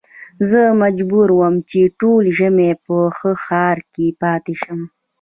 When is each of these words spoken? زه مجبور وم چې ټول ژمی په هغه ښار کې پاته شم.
زه 0.49 0.61
مجبور 0.81 1.27
وم 1.39 1.55
چې 1.69 1.79
ټول 1.99 2.23
ژمی 2.37 2.71
په 2.85 2.95
هغه 3.15 3.31
ښار 3.43 3.77
کې 3.93 4.07
پاته 4.21 4.53
شم. 4.61 4.81